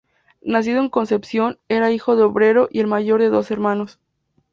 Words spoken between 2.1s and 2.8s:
de obrero y